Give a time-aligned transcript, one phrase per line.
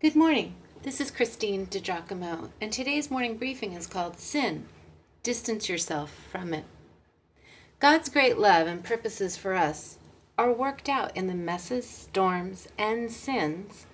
[0.00, 0.54] Good morning.
[0.82, 4.64] This is Christine DiGiacomo, and today's morning briefing is called Sin
[5.22, 6.64] Distance Yourself from It.
[7.80, 9.98] God's great love and purposes for us
[10.38, 13.84] are worked out in the messes, storms, and sins,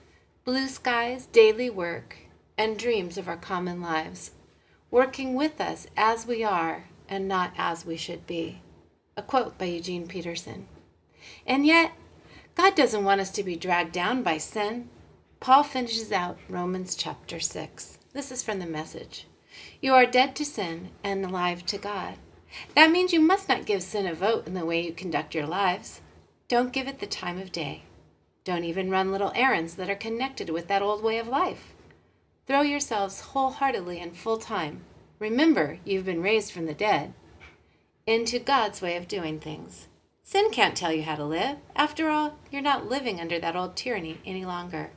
[0.44, 2.18] blue skies, daily work,
[2.56, 4.30] and dreams of our common lives,
[4.92, 8.60] working with us as we are and not as we should be.
[9.16, 10.68] A quote by Eugene Peterson.
[11.44, 11.94] And yet,
[12.54, 14.88] God doesn't want us to be dragged down by sin.
[15.38, 17.98] Paul finishes out Romans chapter 6.
[18.12, 19.26] This is from the message.
[19.80, 22.14] You are dead to sin and alive to God.
[22.74, 25.46] That means you must not give sin a vote in the way you conduct your
[25.46, 26.00] lives.
[26.48, 27.82] Don't give it the time of day.
[28.44, 31.74] Don't even run little errands that are connected with that old way of life.
[32.46, 34.84] Throw yourselves wholeheartedly and full time.
[35.18, 37.12] Remember, you've been raised from the dead
[38.06, 39.88] into God's way of doing things.
[40.22, 41.58] Sin can't tell you how to live.
[41.74, 44.90] After all, you're not living under that old tyranny any longer.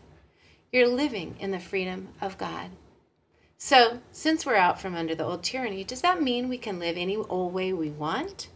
[0.71, 2.69] You're living in the freedom of God.
[3.57, 6.95] So, since we're out from under the old tyranny, does that mean we can live
[6.95, 8.49] any old way we want?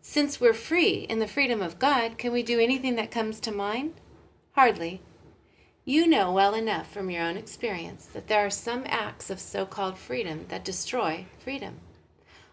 [0.00, 3.52] Since we're free in the freedom of God, can we do anything that comes to
[3.52, 3.94] mind?
[4.52, 5.02] Hardly.
[5.84, 9.66] You know well enough from your own experience that there are some acts of so
[9.66, 11.80] called freedom that destroy freedom.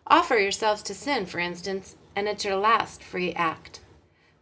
[0.08, 3.80] Offer yourselves to sin, for instance, and it's your last free act.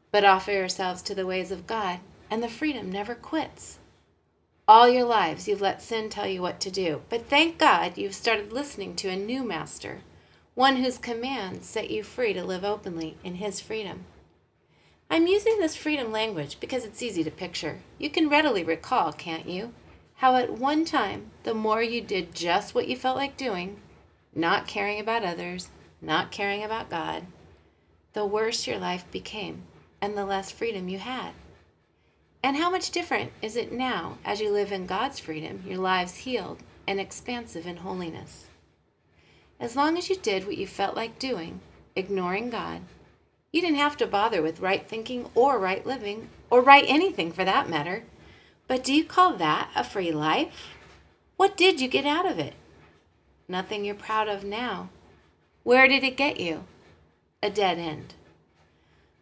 [0.10, 2.00] But offer yourselves to the ways of God,
[2.32, 3.78] and the freedom never quits.
[4.74, 8.16] All your lives you've let sin tell you what to do, but thank God you've
[8.16, 10.00] started listening to a new master,
[10.56, 14.06] one whose commands set you free to live openly in his freedom.
[15.10, 17.80] I'm using this freedom language because it's easy to picture.
[17.98, 19.74] You can readily recall, can't you,
[20.16, 23.76] how at one time, the more you did just what you felt like doing,
[24.34, 25.68] not caring about others,
[26.02, 27.26] not caring about God,
[28.14, 29.64] the worse your life became
[30.00, 31.34] and the less freedom you had.
[32.44, 36.18] And how much different is it now as you live in God's freedom, your lives
[36.18, 38.48] healed and expansive in holiness?
[39.60, 41.62] As long as you did what you felt like doing,
[41.96, 42.82] ignoring God,
[43.52, 47.46] you didn't have to bother with right thinking or right living, or right anything for
[47.46, 48.04] that matter.
[48.68, 50.78] But do you call that a free life?
[51.38, 52.54] What did you get out of it?
[53.48, 54.90] Nothing you're proud of now.
[55.64, 56.64] Where did it get you?
[57.44, 58.14] a dead end.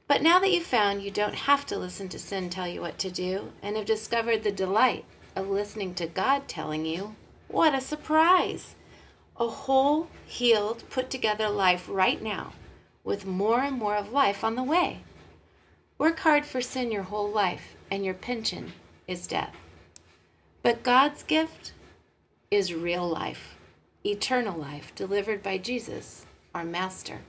[0.09, 2.97] But now that you've found you don't have to listen to sin tell you what
[2.97, 5.05] to do, and have discovered the delight
[5.35, 7.15] of listening to God telling you,
[7.47, 8.73] what a surprise!
[9.37, 12.53] A whole, healed, put together life right now,
[13.03, 15.01] with more and more of life on the way.
[15.99, 18.73] Work hard for sin your whole life, and your pension
[19.07, 19.55] is death.
[20.63, 21.73] But God's gift
[22.49, 23.57] is real life,
[24.03, 26.25] eternal life delivered by Jesus,
[26.55, 27.19] our Master.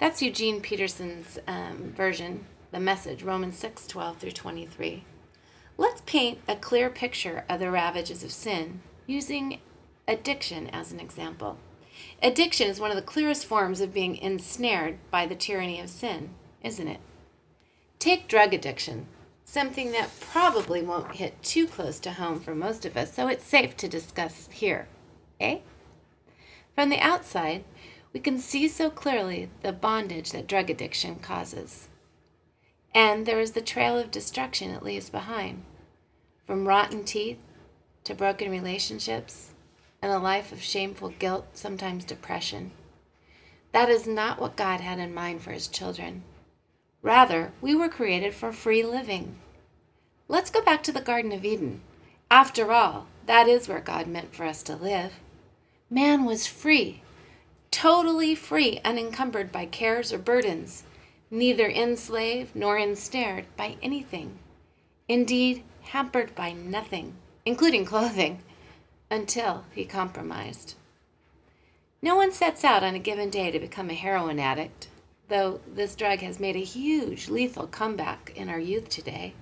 [0.00, 5.04] That's Eugene Peterson's um, version, the message, Romans 6 12 through 23.
[5.76, 9.60] Let's paint a clear picture of the ravages of sin using
[10.08, 11.58] addiction as an example.
[12.22, 16.30] Addiction is one of the clearest forms of being ensnared by the tyranny of sin,
[16.62, 17.00] isn't it?
[17.98, 19.06] Take drug addiction,
[19.44, 23.44] something that probably won't hit too close to home for most of us, so it's
[23.44, 24.88] safe to discuss here.
[25.38, 25.58] Eh?
[26.74, 27.64] From the outside,
[28.12, 31.88] we can see so clearly the bondage that drug addiction causes.
[32.94, 35.62] And there is the trail of destruction it leaves behind
[36.46, 37.38] from rotten teeth
[38.02, 39.52] to broken relationships
[40.02, 42.72] and a life of shameful guilt, sometimes depression.
[43.70, 46.24] That is not what God had in mind for his children.
[47.02, 49.36] Rather, we were created for free living.
[50.26, 51.82] Let's go back to the Garden of Eden.
[52.30, 55.12] After all, that is where God meant for us to live.
[55.88, 57.02] Man was free
[57.80, 60.82] totally free, unencumbered by cares or burdens,
[61.30, 64.38] neither enslaved nor ensnared by anything,
[65.08, 67.14] indeed, hampered by nothing,
[67.46, 68.38] including clothing,
[69.10, 70.74] until he compromised.
[72.02, 74.88] No one sets out on a given day to become a heroin addict,
[75.28, 79.32] though this drug has made a huge lethal comeback in our youth today.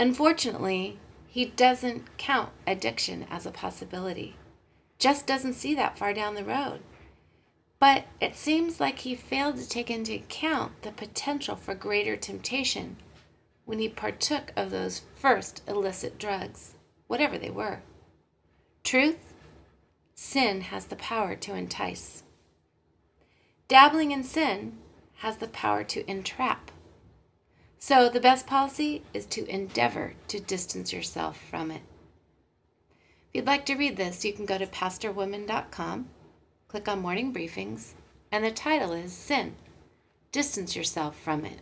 [0.00, 4.34] Unfortunately, he doesn't count addiction as a possibility,
[4.98, 6.80] just doesn't see that far down the road.
[7.78, 12.96] But it seems like he failed to take into account the potential for greater temptation
[13.64, 16.74] when he partook of those first illicit drugs,
[17.06, 17.80] whatever they were.
[18.82, 19.34] Truth,
[20.14, 22.22] sin has the power to entice.
[23.68, 24.78] Dabbling in sin
[25.16, 26.70] has the power to entrap.
[27.78, 31.82] So the best policy is to endeavor to distance yourself from it.
[33.28, 36.08] If you'd like to read this, you can go to pastorwoman.com
[36.74, 37.92] click on Morning Briefings,
[38.32, 39.54] and the title is Sin
[40.32, 41.60] Distance Yourself from It.